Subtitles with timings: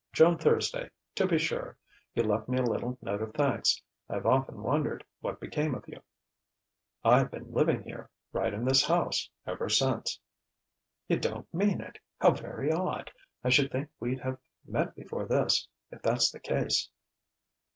[0.13, 1.77] Joan Thursday to be sure!
[2.15, 3.79] You left me a little note of thanks.
[4.09, 6.01] I've often wondered what became of you."
[7.03, 10.19] "I've been living here, right in this house, ever since."
[11.07, 11.99] "You don't mean it.
[12.19, 13.11] How very odd!
[13.43, 16.89] I should think we'd have met before this, if that's the case."